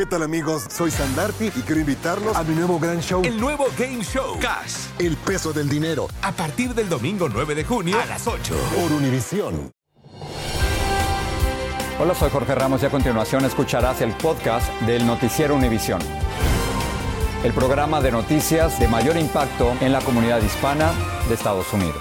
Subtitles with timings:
[0.00, 0.64] ¿Qué tal amigos?
[0.70, 3.20] Soy Sandarti y quiero invitarlos a mi nuevo gran show.
[3.22, 4.38] El nuevo Game Show.
[4.40, 4.86] Cash.
[4.98, 6.08] El peso del dinero.
[6.22, 8.54] A partir del domingo 9 de junio a las 8.
[8.76, 9.70] Por Univisión.
[12.00, 16.00] Hola, soy Jorge Ramos y a continuación escucharás el podcast del Noticiero Univisión.
[17.44, 20.94] El programa de noticias de mayor impacto en la comunidad hispana
[21.28, 22.00] de Estados Unidos.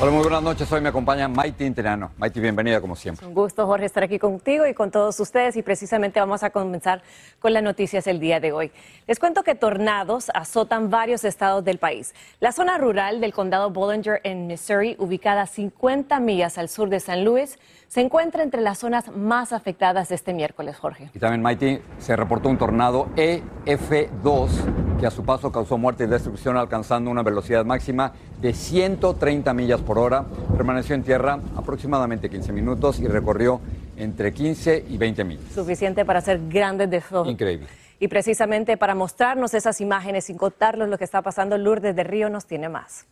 [0.00, 0.70] Hola, muy buenas noches.
[0.70, 2.12] Hoy me acompaña Maite Interano.
[2.18, 3.26] Maite, bienvenida como siempre.
[3.26, 5.56] Un gusto, Jorge, estar aquí contigo y con todos ustedes.
[5.56, 7.02] Y precisamente vamos a comenzar
[7.40, 8.70] con las noticias el día de hoy.
[9.08, 12.14] Les cuento que tornados azotan varios estados del país.
[12.38, 17.00] La zona rural del condado Bollinger en Missouri, ubicada a 50 millas al sur de
[17.00, 21.10] San Luis, se encuentra entre las zonas más afectadas de este miércoles, Jorge.
[21.12, 26.06] Y también, Maite, se reportó un tornado EF2 que a su paso causó muerte y
[26.06, 30.24] destrucción alcanzando una velocidad máxima de 130 millas por hora.
[30.56, 33.60] Permaneció en tierra aproximadamente 15 minutos y recorrió
[33.96, 35.52] entre 15 y 20 millas.
[35.54, 37.32] Suficiente para hacer grandes destrozos.
[37.32, 37.66] Increíble.
[38.00, 42.28] Y precisamente para mostrarnos esas imágenes sin contarnos lo que está pasando, Lourdes de Río
[42.28, 43.06] nos tiene más.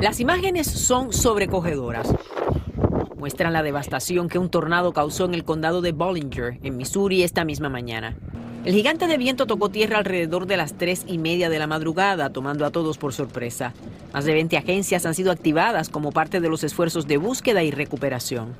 [0.00, 2.14] Las imágenes son sobrecogedoras
[3.20, 7.44] muestran la devastación que un tornado causó en el condado de Bollinger, en Missouri, esta
[7.44, 8.16] misma mañana.
[8.62, 12.28] El gigante de viento tocó tierra alrededor de las tres y media de la madrugada,
[12.28, 13.72] tomando a todos por sorpresa.
[14.12, 17.70] Más de 20 agencias han sido activadas como parte de los esfuerzos de búsqueda y
[17.70, 18.54] recuperación.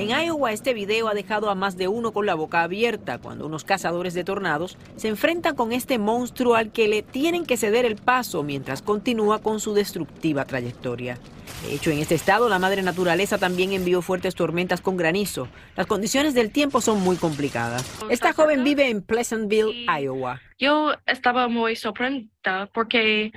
[0.00, 3.44] En Iowa, este video ha dejado a más de uno con la boca abierta cuando
[3.44, 7.84] unos cazadores de tornados se enfrentan con este monstruo al que le tienen que ceder
[7.84, 11.18] el paso mientras continúa con su destructiva trayectoria.
[11.66, 15.48] De hecho, en este estado, la madre naturaleza también envió fuertes tormentas con granizo.
[15.76, 17.84] Las condiciones del tiempo son muy complicadas.
[18.08, 20.40] Esta joven vive en Pleasantville, Iowa.
[20.58, 23.32] Yo estaba muy sorprendida porque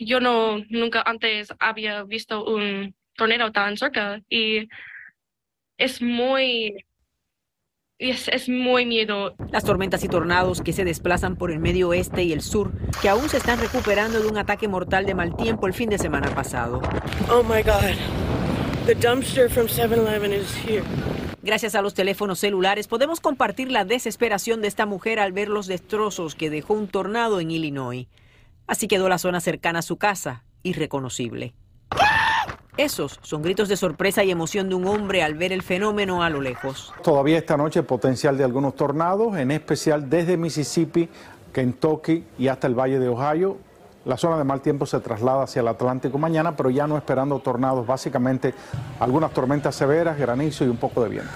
[0.00, 4.66] yo no nunca antes había visto un tornado tan cerca y
[5.80, 6.84] es muy
[7.98, 9.34] es, es, muy miedo.
[9.50, 13.10] Las tormentas y tornados que se desplazan por el medio oeste y el sur, que
[13.10, 16.34] aún se están recuperando de un ataque mortal de mal tiempo el fin de semana
[16.34, 16.80] pasado.
[17.30, 17.96] Oh my God.
[18.86, 20.82] The dumpster from 7-Eleven is here.
[21.42, 25.66] Gracias a los teléfonos celulares podemos compartir la desesperación de esta mujer al ver los
[25.66, 28.08] destrozos que dejó un tornado en Illinois.
[28.66, 31.54] Así quedó la zona cercana a su casa, irreconocible.
[32.76, 36.30] Esos son gritos de sorpresa y emoción de un hombre al ver el fenómeno a
[36.30, 36.94] lo lejos.
[37.02, 41.08] Todavía esta noche potencial de algunos tornados, en especial desde Mississippi,
[41.52, 43.58] Kentucky y hasta el Valle de Ohio.
[44.04, 47.38] La zona de mal tiempo se traslada hacia el Atlántico mañana, pero ya no esperando
[47.40, 48.54] tornados, básicamente
[48.98, 51.30] algunas tormentas severas, granizo y un poco de viento.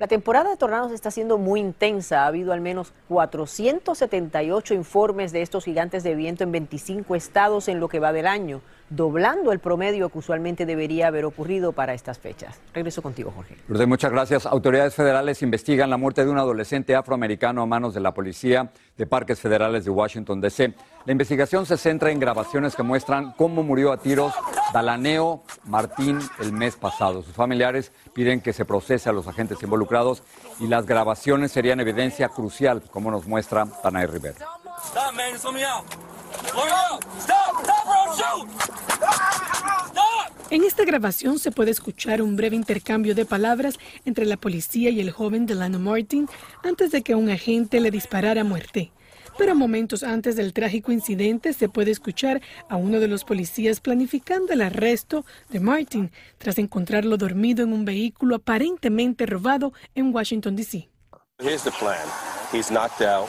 [0.00, 2.24] La temporada de tornados está siendo muy intensa.
[2.24, 7.80] Ha habido al menos 478 informes de estos gigantes de viento en 25 estados en
[7.80, 12.18] lo que va del año, doblando el promedio que usualmente debería haber ocurrido para estas
[12.18, 12.60] fechas.
[12.74, 13.56] Regreso contigo, Jorge.
[13.68, 14.46] Lourdes, muchas gracias.
[14.46, 19.06] Autoridades federales investigan la muerte de un adolescente afroamericano a manos de la policía de
[19.06, 20.74] Parques Federales de Washington, D.C.
[21.06, 24.34] La investigación se centra en grabaciones que muestran cómo murió a tiros
[24.74, 27.22] Dalaneo Martín el mes pasado.
[27.22, 30.22] Sus familiares piden que se procese a los agentes involucrados
[30.58, 34.46] y las grabaciones serían evidencia crucial, como nos muestra Tanay Rivera.
[40.50, 44.98] En esta grabación se puede escuchar un breve intercambio de palabras entre la policía y
[44.98, 46.28] el joven Delano Martin
[46.64, 48.90] antes de que un agente le disparara a muerte.
[49.38, 54.52] Pero momentos antes del trágico incidente se puede escuchar a uno de los policías planificando
[54.52, 60.88] el arresto de Martin tras encontrarlo dormido en un vehículo aparentemente robado en Washington, D.C.
[61.38, 62.04] Here's the plan.
[62.52, 63.28] He's knocked out.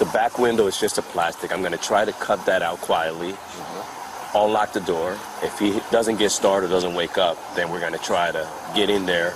[0.00, 1.52] The back window is just a plastic.
[1.52, 3.34] I'm going to try to cut that out quietly.
[4.36, 5.16] I'll lock the door.
[5.42, 8.90] If he doesn't get started, doesn't wake up, then we're going to try to get
[8.90, 9.32] in there.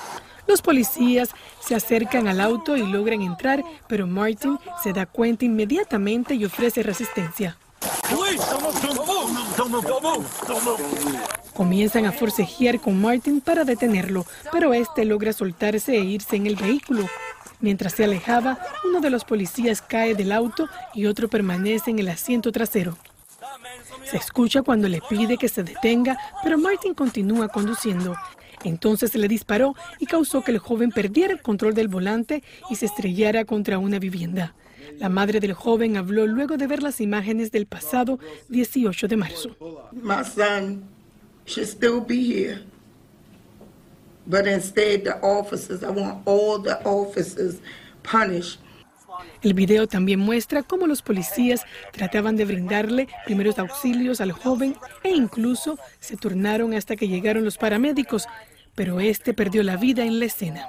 [0.46, 1.30] Los policías
[1.60, 6.82] se acercan al auto y logran entrar, pero Martin se da cuenta inmediatamente y ofrece
[6.82, 7.56] resistencia.
[11.54, 16.56] Comienzan a forcejear con Martin para detenerlo, pero este logra soltarse e irse en el
[16.56, 17.06] vehículo.
[17.60, 22.08] Mientras se alejaba, uno de los policías cae del auto y otro permanece en el
[22.08, 22.96] asiento trasero.
[24.04, 28.16] Se escucha cuando le pide que se detenga, pero Martin continúa conduciendo.
[28.64, 32.86] Entonces le disparó y causó que el joven perdiera el control del volante y se
[32.86, 34.54] estrellara contra una vivienda.
[34.98, 38.18] La madre del joven habló luego de ver las imágenes del pasado
[38.48, 39.56] 18 de marzo.
[48.02, 48.58] Punished.
[49.42, 55.10] El video también muestra cómo los policías trataban de brindarle primeros auxilios al joven e
[55.10, 58.26] incluso se turnaron hasta que llegaron los paramédicos,
[58.74, 60.68] pero este perdió la vida en la escena.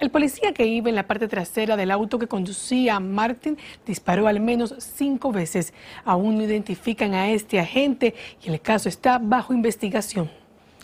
[0.00, 4.28] El policía que iba en la parte trasera del auto que conducía a Martin disparó
[4.28, 5.74] al menos cinco veces.
[6.06, 10.30] Aún no identifican a este agente y el caso está bajo investigación.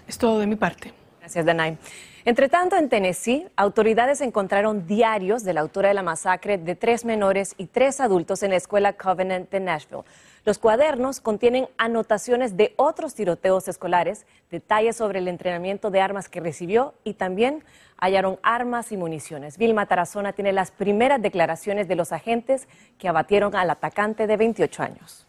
[0.07, 0.93] Es todo de mi parte.
[1.21, 1.79] Gracias, Danay.
[2.27, 7.05] Entre tanto, en Tennessee, autoridades encontraron diarios de la autora de la masacre de tres
[7.05, 10.03] menores y tres adultos en la escuela Covenant de Nashville.
[10.45, 16.41] Los cuadernos contienen anotaciones de otros tiroteos escolares, detalles sobre el entrenamiento de armas que
[16.41, 17.63] recibió y también
[17.97, 19.57] hallaron armas y municiones.
[19.57, 22.67] Vilma Tarazona tiene las primeras declaraciones de los agentes
[22.99, 25.29] que abatieron al atacante de 28 años.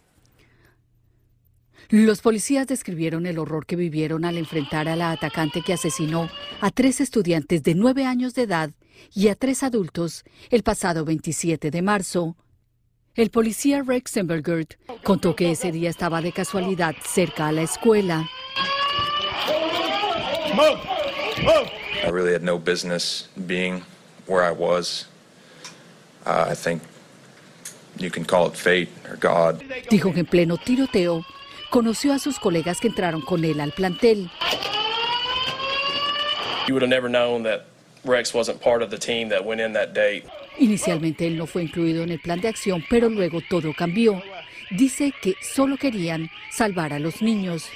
[1.90, 6.30] Los policías describieron el horror que vivieron al enfrentar a la atacante que asesinó
[6.60, 8.72] a tres estudiantes de nueve años de edad
[9.14, 12.36] y a tres adultos el pasado 27 de marzo.
[13.16, 14.74] El policía Rex Sembergert
[15.04, 18.28] contó que ese día estaba de casualidad cerca a la escuela.
[22.04, 23.82] I really had no business being
[24.28, 25.08] where I was.
[26.26, 26.82] Uh, I think
[27.98, 29.62] you can call it fate or God.
[29.90, 31.26] Dijo que en pleno tiroteo
[31.70, 34.30] conoció a sus colegas que entraron con él al plantel.
[36.68, 37.66] You would have never known that
[38.04, 40.24] Rex wasn't part of the team that went in that day.
[40.60, 44.22] Inicialmente él no fue incluido en el plan de acción, pero luego todo cambió.
[44.72, 47.70] Dice que solo querían salvar a los niños.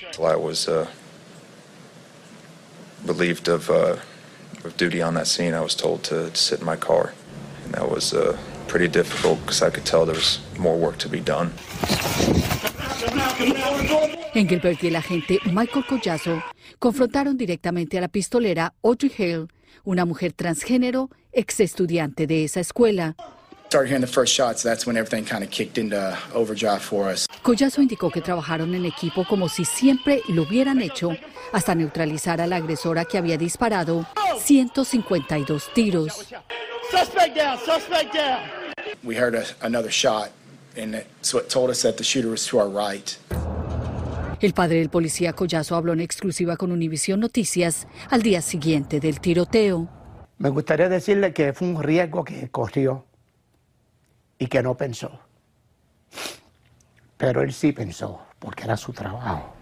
[13.02, 14.18] Done.
[14.34, 16.42] Engelbert y el agente Michael Collazo
[16.80, 19.48] confrontaron directamente a la pistolera Audrey Hale,
[19.84, 23.16] una mujer transgénero, ex estudiante de esa escuela.
[23.68, 25.98] Started hearing the first shots, that's when everything kind of kicked into
[26.34, 27.26] overdrive for us.
[27.42, 31.12] Collazo indicó que trabajaron en equipo como si siempre lo hubieran hecho,
[31.54, 34.06] hasta neutralizar a la agresora que había disparado
[34.40, 36.28] 152 tiros.
[36.92, 38.42] Suspect down, suspect down.
[39.04, 40.32] We heard a, another shot,
[40.78, 43.18] and it, so it told us that the shooter was to our right.
[44.42, 49.20] El padre del policía Collazo habló en exclusiva con Univisión Noticias al día siguiente del
[49.20, 49.88] tiroteo.
[50.40, 53.06] Me gustaría decirle que fue un riesgo que corrió
[54.40, 55.20] y que no pensó.
[57.18, 59.54] Pero él sí pensó, porque era su trabajo.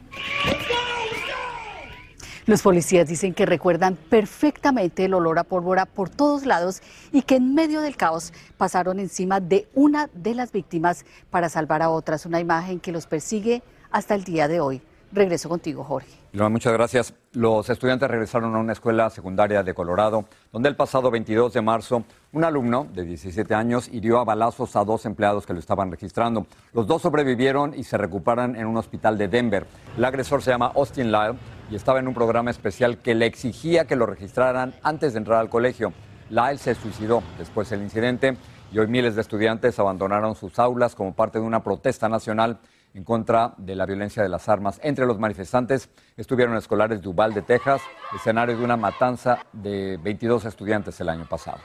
[2.50, 6.81] Los policías dicen que recuerdan perfectamente el olor a pólvora por todos lados
[7.12, 11.84] y que en medio del caos pasaron encima de una de las víctimas para salvar
[11.84, 13.62] a otras, una imagen que los persigue
[13.92, 14.81] hasta el día de hoy.
[15.12, 16.10] Regreso contigo, Jorge.
[16.34, 17.13] Muchas gracias.
[17.34, 22.04] Los estudiantes regresaron a una escuela secundaria de Colorado, donde el pasado 22 de marzo
[22.31, 26.48] un alumno de 17 años hirió a balazos a dos empleados que lo estaban registrando.
[26.74, 29.68] Los dos sobrevivieron y se recuperan en un hospital de Denver.
[29.95, 31.38] El agresor se llama Austin Lyle
[31.69, 35.39] y estaba en un programa especial que le exigía que lo registraran antes de entrar
[35.39, 35.94] al colegio.
[36.30, 38.38] Lyle se suicidó después del incidente
[38.71, 42.60] y hoy miles de estudiantes abandonaron sus aulas como parte de una protesta nacional
[42.94, 44.80] en contra de la violencia de las armas.
[44.83, 47.81] Entre los manifestantes estuvieron escolares de Uvalde, Texas,
[48.16, 51.60] escenario de una matanza de 22 estudiantes el año pasado.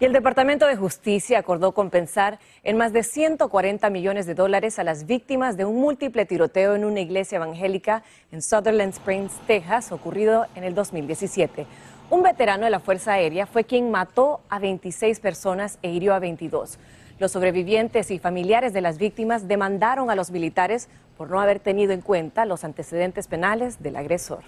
[0.00, 4.82] Y el Departamento de Justicia acordó compensar en más de 140 millones de dólares a
[4.82, 8.02] las víctimas de un múltiple tiroteo en una iglesia evangélica
[8.32, 11.66] en Sutherland Springs, Texas, ocurrido en el 2017.
[12.08, 16.18] Un veterano de la Fuerza Aérea fue quien mató a 26 personas e hirió a
[16.18, 16.78] 22.
[17.18, 21.92] Los sobrevivientes y familiares de las víctimas demandaron a los militares por no haber tenido
[21.92, 24.44] en cuenta los antecedentes penales del agresor.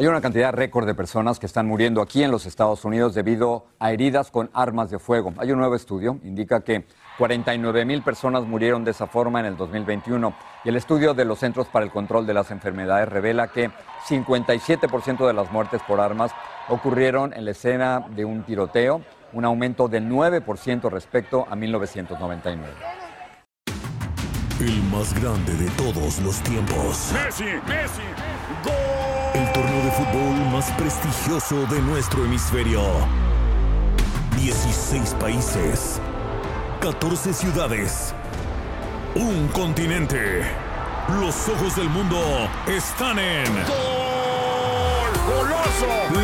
[0.00, 3.66] Hay una cantidad récord de personas que están muriendo aquí en los Estados Unidos debido
[3.78, 5.34] a heridas con armas de fuego.
[5.36, 6.86] Hay un nuevo estudio, indica que
[7.18, 10.32] 49 mil personas murieron de esa forma en el 2021
[10.64, 13.70] y el estudio de los Centros para el Control de las Enfermedades revela que
[14.08, 16.32] 57% de las muertes por armas
[16.70, 19.02] ocurrieron en la escena de un tiroteo
[19.34, 22.72] un aumento del 9% respecto a 1999.
[24.60, 27.12] El más grande de todos los tiempos.
[27.12, 28.02] Messi, Messi,
[29.34, 32.82] El torneo de fútbol más prestigioso de nuestro hemisferio.
[34.36, 36.00] 16 países,
[36.80, 38.12] 14 ciudades,
[39.14, 40.42] un continente.
[41.20, 42.18] Los ojos del mundo
[42.66, 43.46] están en...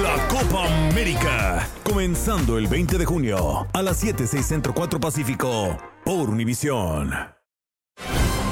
[0.02, 1.68] La Copa América.
[1.84, 7.12] Comenzando el 20 de junio a las 7, 6 Centro 4 Pacífico por Univisión.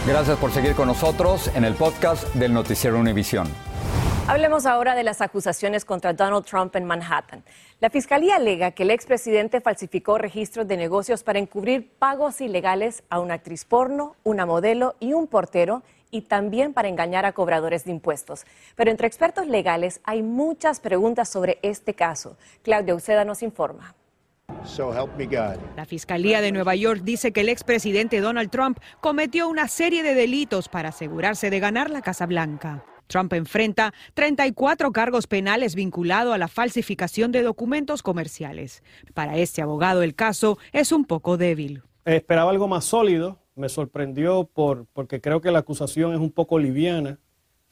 [0.07, 3.49] Gracias por seguir con nosotros en el podcast del Noticiero Univisión.
[4.27, 7.45] Hablemos ahora de las acusaciones contra Donald Trump en Manhattan.
[7.79, 13.21] La fiscalía alega que el expresidente falsificó registros de negocios para encubrir pagos ilegales a
[13.21, 17.91] una actriz porno, una modelo y un portero y también para engañar a cobradores de
[17.91, 18.47] impuestos.
[18.77, 22.39] Pero entre expertos legales hay muchas preguntas sobre este caso.
[22.63, 23.95] Claudia Uceda nos informa.
[25.77, 30.15] La Fiscalía de Nueva York dice que el expresidente Donald Trump cometió una serie de
[30.15, 32.85] delitos para asegurarse de ganar la Casa Blanca.
[33.07, 38.83] Trump enfrenta 34 cargos penales vinculados a la falsificación de documentos comerciales.
[39.15, 41.83] Para este abogado el caso es un poco débil.
[42.05, 46.59] Esperaba algo más sólido, me sorprendió por, porque creo que la acusación es un poco
[46.59, 47.19] liviana.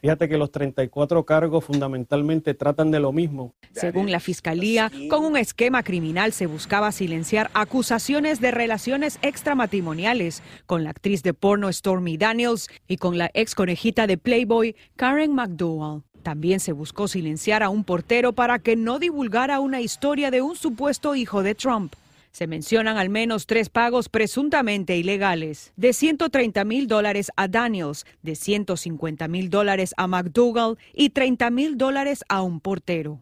[0.02, 3.54] Fíjate que los 34 cargos fundamentalmente tratan de lo mismo.
[3.70, 10.82] Según la fiscalía, con un esquema criminal se buscaba silenciar acusaciones de relaciones extramatrimoniales con
[10.82, 16.02] la actriz de porno Stormy Daniels y con la ex conejita de Playboy Karen McDowell.
[16.24, 20.56] También se buscó silenciar a un portero para que no divulgara una historia de un
[20.56, 21.94] supuesto hijo de Trump.
[22.32, 28.36] Se mencionan al menos tres pagos presuntamente ilegales, de 130 mil dólares a Daniels, de
[28.36, 33.20] 150 mil dólares a McDougall y 30 mil dólares a un portero.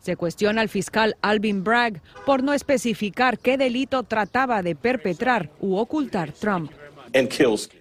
[0.00, 5.76] Se cuestiona al fiscal Alvin Bragg por no especificar qué delito trataba de perpetrar u
[5.76, 6.72] ocultar Trump.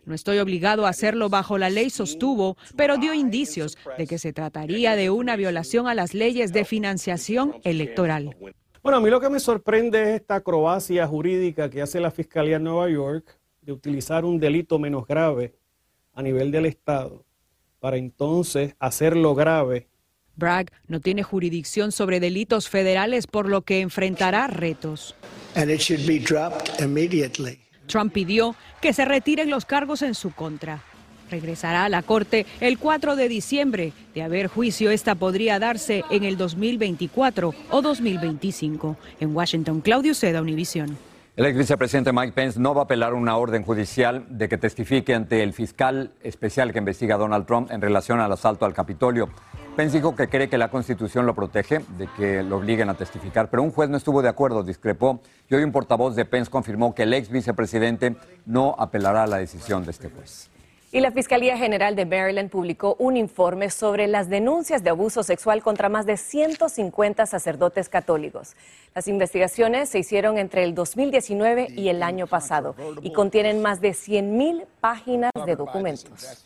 [0.06, 4.34] No estoy obligado a hacerlo bajo la ley, sostuvo, pero dio indicios de que se
[4.34, 8.36] trataría de una violación a las leyes de financiación electoral.
[8.82, 12.58] Bueno, a mí lo que me sorprende es esta acrobacia jurídica que hace la Fiscalía
[12.58, 15.54] de Nueva York de utilizar un delito menos grave
[16.14, 17.26] a nivel del Estado
[17.80, 19.90] para entonces hacerlo grave.
[20.38, 25.14] Bragg no tiene jurisdicción sobre delitos federales, por lo que enfrentará retos.
[27.88, 30.84] Trump pidió que se retiren los cargos en su contra
[31.30, 33.94] regresará a la Corte el 4 de diciembre.
[34.14, 38.98] De haber juicio, esta podría darse en el 2024 o 2025.
[39.20, 40.98] En Washington, Claudio Seda, Univisión.
[41.40, 45.16] El ex vicepresidente Mike Pence no va a apelar una orden judicial de que testifique
[45.16, 49.30] ante el fiscal especial que investiga a Donald Trump en relación al asalto al Capitolio.
[49.78, 53.50] Pence dijo que cree que la Constitución lo protege de que lo obliguen a testificar,
[53.50, 56.94] pero un juez no estuvo de acuerdo, discrepó, y hoy un portavoz de Pence confirmó
[56.94, 60.50] que el ex vicepresidente no apelará a la decisión de este juez.
[60.91, 65.62] Y la Fiscalía General de Maryland publicó un informe sobre las denuncias de abuso sexual
[65.62, 68.55] contra más de 150 sacerdotes católicos.
[68.96, 73.91] Las investigaciones se hicieron entre el 2019 y el año pasado y contienen más de
[73.91, 76.43] 100.000 páginas de documentos.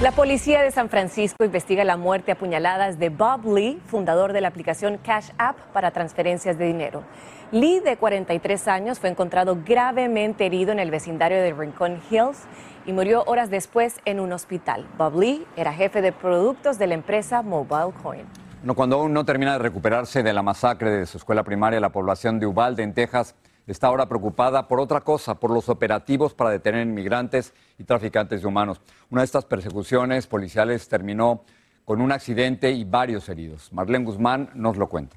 [0.00, 4.42] La policía de San Francisco investiga la muerte a puñaladas de Bob Lee, fundador de
[4.42, 7.02] la aplicación Cash App para transferencias de dinero.
[7.50, 12.38] Lee, de 43 años, fue encontrado gravemente herido en el vecindario de Rincon Hills
[12.86, 14.86] y murió horas después en un hospital.
[14.98, 18.26] Bob Lee era jefe de productos de la empresa Mobile Coin.
[18.74, 22.38] cuando aún no termina de recuperarse de la masacre de su escuela primaria, la población
[22.38, 23.34] de Uvalde, en Texas,
[23.66, 28.48] está ahora preocupada por otra cosa, por los operativos para detener inmigrantes y traficantes de
[28.48, 28.80] humanos.
[29.10, 31.44] Una de estas persecuciones policiales terminó
[31.84, 33.72] con un accidente y varios heridos.
[33.72, 35.16] Marlene Guzmán nos lo cuenta.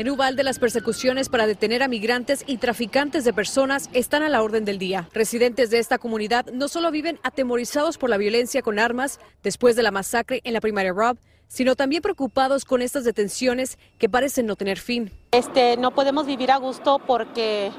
[0.00, 4.42] En Uvalde, las persecuciones para detener a migrantes y traficantes de personas están a la
[4.42, 5.10] orden del día.
[5.12, 9.82] Residentes de esta comunidad no solo viven atemorizados por la violencia con armas después de
[9.82, 14.56] la masacre en la primaria Rob, sino también preocupados con estas detenciones que parecen no
[14.56, 15.12] tener fin.
[15.32, 17.70] Este, no podemos vivir a gusto porque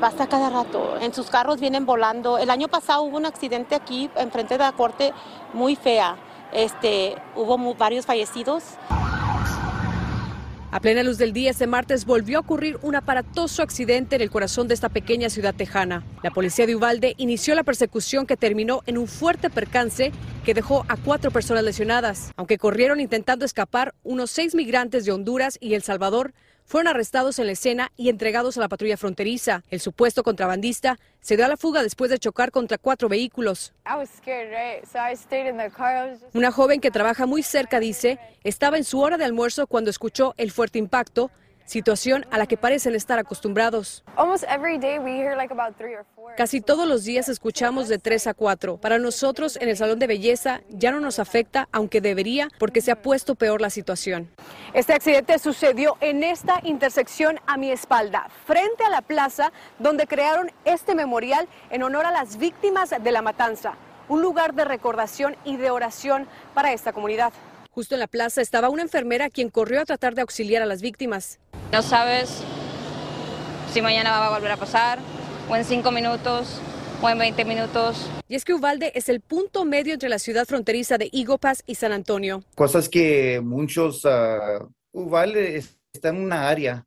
[0.00, 0.98] pasa cada rato.
[1.00, 2.38] En sus carros vienen volando.
[2.38, 5.12] El año pasado hubo un accidente aquí enfrente de la corte
[5.52, 6.16] muy fea.
[6.52, 8.64] Este, hubo varios fallecidos.
[10.76, 14.30] A plena luz del día, este martes volvió a ocurrir un aparatoso accidente en el
[14.30, 16.04] corazón de esta pequeña ciudad tejana.
[16.22, 20.12] La policía de Uvalde inició la persecución que terminó en un fuerte percance
[20.44, 22.30] que dejó a cuatro personas lesionadas.
[22.36, 26.34] Aunque corrieron intentando escapar, unos seis migrantes de Honduras y El Salvador
[26.66, 29.62] fueron arrestados en la escena y entregados a la patrulla fronteriza.
[29.70, 33.72] El supuesto contrabandista se dio a la fuga después de chocar contra cuatro vehículos.
[36.34, 40.34] Una joven que trabaja muy cerca dice, estaba en su hora de almuerzo cuando escuchó
[40.36, 41.30] el fuerte impacto
[41.66, 44.04] situación a la que parecen estar acostumbrados.
[46.36, 48.78] Casi todos los días escuchamos de 3 a 4.
[48.78, 52.90] Para nosotros en el salón de belleza ya no nos afecta, aunque debería, porque se
[52.90, 54.30] ha puesto peor la situación.
[54.72, 60.50] Este accidente sucedió en esta intersección a mi espalda, frente a la plaza donde crearon
[60.64, 63.74] este memorial en honor a las víctimas de la matanza,
[64.08, 67.32] un lugar de recordación y de oración para esta comunidad.
[67.76, 70.80] Justo en la plaza estaba una enfermera quien corrió a tratar de auxiliar a las
[70.80, 71.38] víctimas.
[71.70, 72.42] No sabes
[73.70, 74.98] si mañana va a volver a pasar,
[75.50, 76.58] o en cinco minutos,
[77.02, 78.08] o en 20 minutos.
[78.28, 81.74] Y es que Uvalde es el punto medio entre la ciudad fronteriza de Eagle y
[81.74, 82.42] San Antonio.
[82.54, 86.86] Cosas que muchos, uh, Uvalde está en una área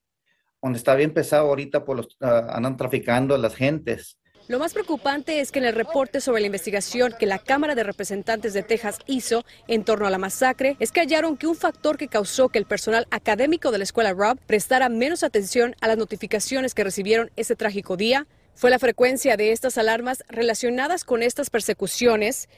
[0.60, 4.17] donde está bien pesado ahorita, por los, uh, andan traficando a las gentes.
[4.50, 7.84] Lo más preocupante es que en el reporte sobre la investigación que la Cámara de
[7.84, 12.00] Representantes de Texas hizo en torno a la masacre, es que hallaron que un factor
[12.00, 16.00] que causó que el personal académico de la escuela Rob prestara menos atención a las
[16.00, 18.25] notificaciones que recibieron ese trágico día
[18.56, 22.50] fue la frecuencia de estas alarmas relacionadas con estas persecuciones,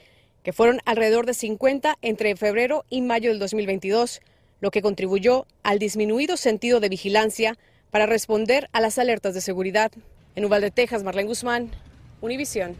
[0.42, 4.22] que fueron alrededor de 50 entre febrero y mayo del 2022,
[4.62, 7.58] lo que contribuyó al disminuido sentido de vigilancia
[7.90, 9.92] para responder a las alertas de seguridad.
[10.34, 11.70] En Uvalde, Texas, Marlene Guzmán,
[12.22, 12.74] Univisión.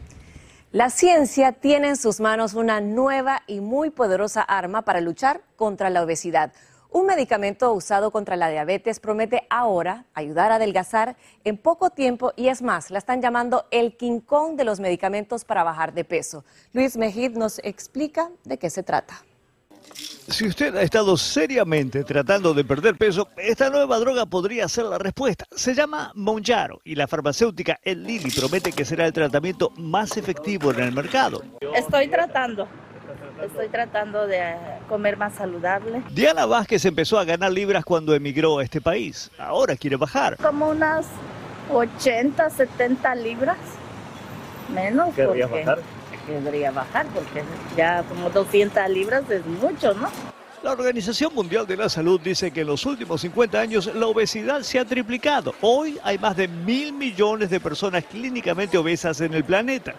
[0.71, 5.91] La ciencia tiene en sus manos una nueva y muy poderosa arma para luchar contra
[5.91, 6.51] la obesidad.
[6.89, 12.47] Un medicamento usado contra la diabetes promete ahora ayudar a adelgazar en poco tiempo y
[12.47, 16.43] es más, la están llamando el Kong de los medicamentos para bajar de peso.
[16.71, 19.23] Luis Mejid nos explica de qué se trata.
[19.93, 24.97] Si usted ha estado seriamente tratando de perder peso, esta nueva droga podría ser la
[24.97, 25.45] respuesta.
[25.55, 30.71] Se llama Monjaro y la farmacéutica El Lilly promete que será el tratamiento más efectivo
[30.71, 31.43] en el mercado.
[31.75, 32.67] Estoy tratando.
[33.43, 34.55] Estoy tratando de
[34.87, 36.01] comer más saludable.
[36.11, 39.29] Diana Vázquez empezó a ganar libras cuando emigró a este país.
[39.37, 40.37] Ahora quiere bajar.
[40.37, 41.05] Como unas
[41.71, 43.57] 80, 70 libras.
[44.73, 45.13] Menos.
[45.13, 45.79] ¿Querrías bajar?
[46.27, 47.43] Debería bajar porque
[47.75, 50.09] ya como 200 libras es mucho, ¿no?
[50.63, 54.61] La Organización Mundial de la Salud dice que en los últimos 50 años la obesidad
[54.61, 55.53] se ha triplicado.
[55.59, 59.93] Hoy hay más de mil millones de personas clínicamente obesas en el planeta.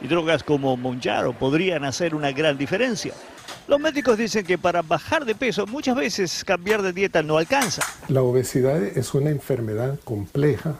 [0.00, 3.12] Y drogas como Monjaro podrían hacer una gran diferencia.
[3.68, 7.82] Los médicos dicen que para bajar de peso muchas veces cambiar de dieta no alcanza.
[8.08, 10.76] La obesidad es una enfermedad compleja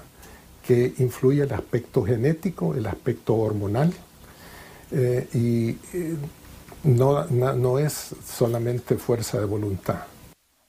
[0.66, 3.92] que influye el aspecto genético, el aspecto hormonal
[4.90, 6.16] eh, y eh,
[6.84, 10.04] no, no, es solamente fuerza de voluntad.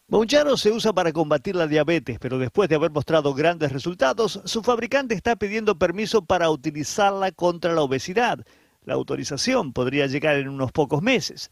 [0.10, 4.64] Monjaro se usa para combatir la diabetes, pero después de haber mostrado grandes resultados, su
[4.64, 8.40] fabricante está pidiendo permiso para utilizarla contra la obesidad.
[8.86, 11.52] La autorización podría llegar en unos pocos meses.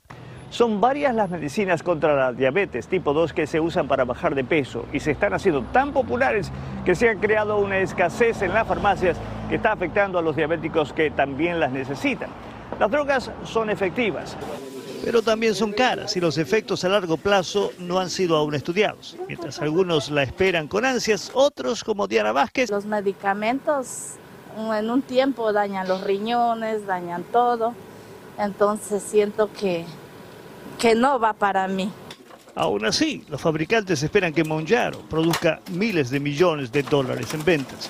[0.51, 4.45] Son varias las medicinas contra la diabetes tipo 2 que se usan para bajar de
[4.45, 6.49] peso y se están haciendo tan populares
[6.85, 9.17] que se ha creado una escasez en las farmacias
[9.49, 12.29] que está afectando a los diabéticos que también las necesitan.
[12.79, 14.35] Las drogas son efectivas,
[15.03, 19.15] pero también son caras y los efectos a largo plazo no han sido aún estudiados.
[19.27, 22.69] Mientras algunos la esperan con ansias, otros como Diana Vázquez.
[22.69, 24.15] Los medicamentos
[24.57, 27.73] en un tiempo dañan los riñones, dañan todo,
[28.37, 29.85] entonces siento que,
[30.77, 31.89] que no va para mí.
[32.55, 37.89] Aún así, los fabricantes esperan que Monjaro produzca miles de millones de dólares en ventas.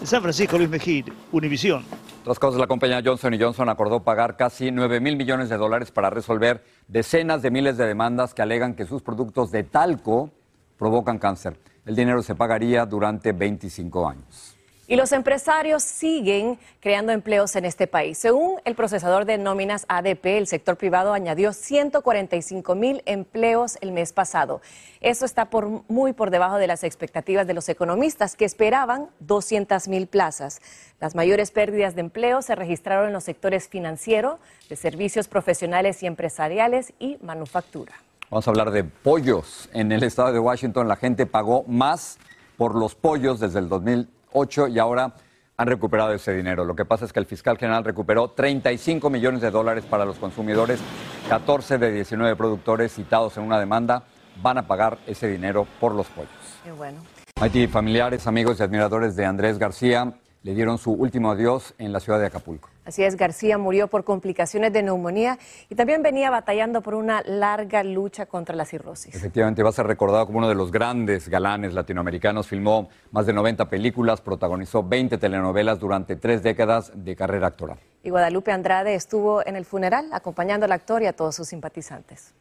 [0.00, 1.84] En San Francisco, Luis Mejid, Univisión.
[2.26, 6.10] Otras cosas, la compañía Johnson Johnson acordó pagar casi 9 mil millones de dólares para
[6.10, 10.32] resolver decenas de miles de demandas que alegan que sus productos de talco
[10.76, 11.56] provocan cáncer.
[11.84, 14.55] El dinero se pagaría durante 25 años.
[14.88, 18.18] Y los empresarios siguen creando empleos en este país.
[18.18, 24.12] Según el procesador de nóminas ADP, el sector privado añadió 145 mil empleos el mes
[24.12, 24.60] pasado.
[25.00, 29.88] Eso está por, muy por debajo de las expectativas de los economistas, que esperaban 200
[29.88, 30.60] mil plazas.
[31.00, 36.06] Las mayores pérdidas de empleo se registraron en los sectores financiero, de servicios profesionales y
[36.06, 37.92] empresariales y manufactura.
[38.30, 39.68] Vamos a hablar de pollos.
[39.72, 42.18] En el estado de Washington la gente pagó más
[42.56, 45.14] por los pollos desde el 2000 8 y ahora
[45.56, 46.64] han recuperado ese dinero.
[46.64, 50.18] Lo que pasa es que el fiscal general recuperó 35 millones de dólares para los
[50.18, 50.80] consumidores.
[51.28, 54.04] 14 de 19 productores citados en una demanda
[54.42, 56.30] van a pagar ese dinero por los pollos.
[56.62, 56.98] Qué bueno.
[57.40, 62.00] Haití, familiares, amigos y admiradores de Andrés García le dieron su último adiós en la
[62.00, 62.68] ciudad de Acapulco.
[62.86, 67.82] Así es, García murió por complicaciones de neumonía y también venía batallando por una larga
[67.82, 69.12] lucha contra la cirrosis.
[69.12, 72.46] Efectivamente, va a ser recordado como uno de los grandes galanes latinoamericanos.
[72.46, 77.78] Filmó más de 90 películas, protagonizó 20 telenovelas durante tres décadas de carrera actoral.
[78.04, 82.34] Y Guadalupe Andrade estuvo en el funeral acompañando al actor y a todos sus simpatizantes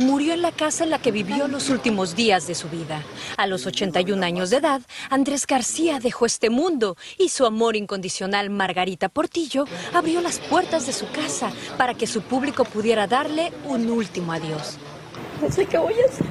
[0.00, 3.02] murió en la casa en la que vivió los últimos días de su vida.
[3.36, 8.50] A los 81 años de edad, Andrés García dejó este mundo y su amor incondicional,
[8.50, 13.88] Margarita Portillo, abrió las puertas de su casa para que su público pudiera darle un
[13.90, 14.78] último adiós.
[15.40, 16.26] No sé qué voy a hacer.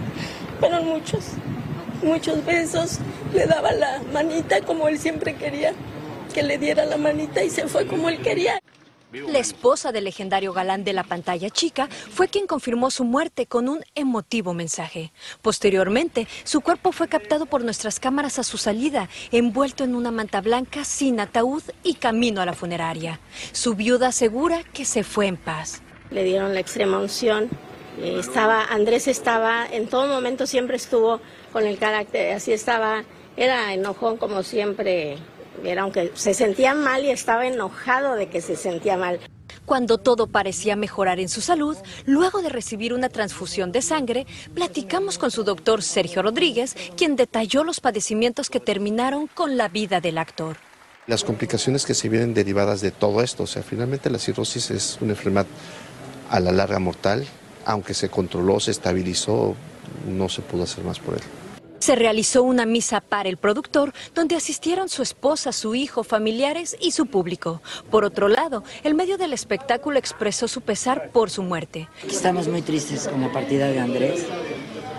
[0.59, 1.23] Fueron muchos,
[2.03, 2.99] muchos besos.
[3.33, 5.73] Le daba la manita como él siempre quería
[6.33, 8.59] que le diera la manita y se fue como él quería.
[9.11, 13.67] La esposa del legendario galán de la pantalla chica fue quien confirmó su muerte con
[13.67, 15.11] un emotivo mensaje.
[15.41, 20.41] Posteriormente, su cuerpo fue captado por nuestras cámaras a su salida, envuelto en una manta
[20.41, 23.19] blanca sin ataúd y camino a la funeraria.
[23.51, 25.81] Su viuda asegura que se fue en paz.
[26.11, 27.49] Le dieron la extrema unción.
[27.99, 31.19] Eh, estaba, Andrés estaba, en todo momento siempre estuvo
[31.51, 33.03] con el carácter, así estaba,
[33.35, 35.17] era enojón como siempre
[35.61, 39.19] Vieron que se sentía mal y estaba enojado de que se sentía mal.
[39.65, 45.17] Cuando todo parecía mejorar en su salud, luego de recibir una transfusión de sangre, platicamos
[45.17, 50.17] con su doctor Sergio Rodríguez, quien detalló los padecimientos que terminaron con la vida del
[50.17, 50.57] actor.
[51.05, 54.97] Las complicaciones que se vienen derivadas de todo esto, o sea, finalmente la cirrosis es
[55.01, 55.47] una enfermedad
[56.29, 57.25] a la larga mortal,
[57.65, 59.55] aunque se controló, se estabilizó,
[60.07, 61.21] no se pudo hacer más por él.
[61.79, 66.91] Se realizó una misa para el productor donde asistieron su esposa, su hijo, familiares y
[66.91, 67.61] su público.
[67.89, 71.87] Por otro lado, el medio del espectáculo expresó su pesar por su muerte.
[72.07, 74.25] Estamos muy tristes con la partida de Andrés,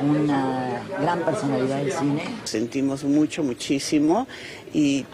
[0.02, 2.22] una gran personalidad del cine.
[2.44, 4.26] Sentimos mucho, muchísimo
[4.72, 5.04] y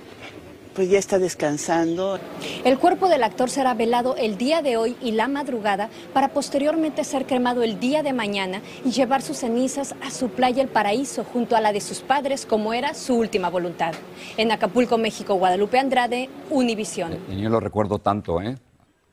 [0.77, 2.21] pues ya está descansando.
[2.63, 7.03] El cuerpo del actor será velado el día de hoy y la madrugada para posteriormente
[7.03, 11.25] ser cremado el día de mañana y llevar sus cenizas a su playa El Paraíso
[11.25, 13.95] junto a la de sus padres como era su última voluntad.
[14.37, 17.19] En Acapulco, México, Guadalupe Andrade, Univisión.
[17.31, 18.59] Y yo lo recuerdo tanto, ¿eh?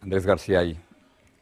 [0.01, 0.77] Andrés García ahí.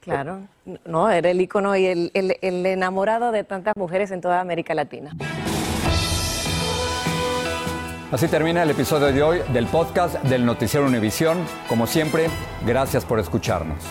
[0.01, 0.41] Claro,
[0.85, 4.73] no, era el ícono y el, el, el enamorado de tantas mujeres en toda América
[4.73, 5.15] Latina.
[8.11, 11.45] Así termina el episodio de hoy del podcast del Noticiero Univisión.
[11.69, 12.29] Como siempre,
[12.65, 13.81] gracias por escucharnos.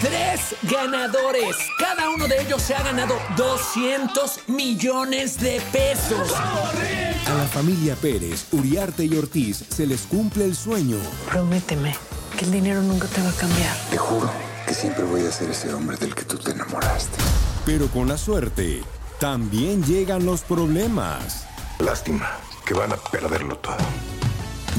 [0.00, 1.54] Tres ganadores.
[1.78, 6.32] Cada uno de ellos se ha ganado 200 millones de pesos.
[6.32, 10.96] A la familia Pérez, Uriarte y Ortiz se les cumple el sueño.
[11.30, 11.94] Prométeme
[12.38, 13.76] que el dinero nunca te va a cambiar.
[13.90, 14.30] Te juro
[14.66, 17.18] que siempre voy a ser ese hombre del que tú te enamoraste.
[17.64, 18.82] Pero con la suerte,
[19.18, 21.46] también llegan los problemas.
[21.78, 22.30] Lástima
[22.64, 23.76] que van a perderlo todo.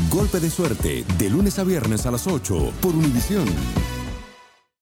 [0.10, 3.46] Golpe de suerte, de lunes a viernes a las 8 por Univisión.